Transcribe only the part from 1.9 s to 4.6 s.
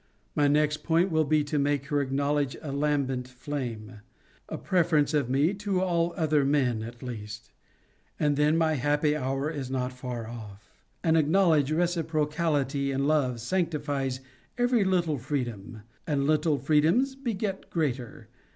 acknowledge a lambent flame, a